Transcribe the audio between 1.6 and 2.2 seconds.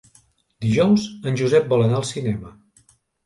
vol anar al